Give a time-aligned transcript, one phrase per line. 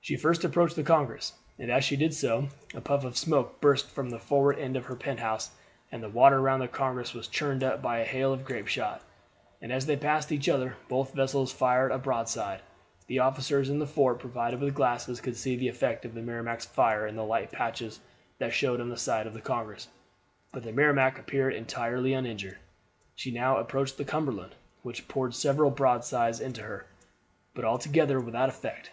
[0.00, 3.88] She first approached the Congress, and as she did so a puff of smoke burst
[3.88, 5.50] from the forward end of her pent house,
[5.90, 9.02] and the water round the Congress was churned up by a hail of grape shot.
[9.60, 12.62] As they passed each other both vessels fired a broadside.
[13.08, 16.66] The officers in the fort, provided with glasses, could see the effect of the Merrimac's
[16.66, 17.98] fire in the light patches
[18.38, 19.88] that showed on the side of the Congress,
[20.52, 22.58] but the Merrimac appeared entirely uninjured.
[23.16, 24.54] She now approached the Cumberland,
[24.84, 26.86] which poured several broadsides into her,
[27.52, 28.92] but altogether without effect.